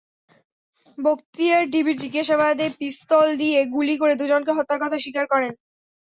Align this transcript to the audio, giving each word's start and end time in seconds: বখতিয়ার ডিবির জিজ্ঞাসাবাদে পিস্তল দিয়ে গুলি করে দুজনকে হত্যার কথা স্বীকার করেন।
বখতিয়ার 0.97 1.63
ডিবির 1.69 1.97
জিজ্ঞাসাবাদে 1.97 2.67
পিস্তল 2.79 3.27
দিয়ে 3.37 3.59
গুলি 3.75 3.95
করে 3.97 4.13
দুজনকে 4.15 4.51
হত্যার 4.57 4.79
কথা 4.81 4.97
স্বীকার 4.99 5.25
করেন। 5.27 5.51